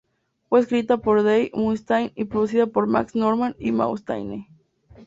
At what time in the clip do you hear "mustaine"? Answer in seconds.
1.53-2.11, 3.71-4.47